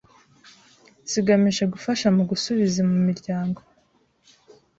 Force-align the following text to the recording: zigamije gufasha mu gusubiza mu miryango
zigamije 1.11 1.63
gufasha 1.73 2.07
mu 2.15 2.23
gusubiza 2.29 2.81
mu 2.89 2.97
miryango 3.07 3.59